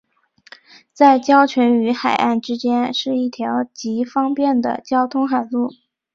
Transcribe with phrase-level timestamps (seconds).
[0.93, 5.69] 在礁群与海岸之间是一条极方便的交通海路。